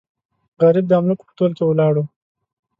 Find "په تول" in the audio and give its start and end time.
1.27-1.51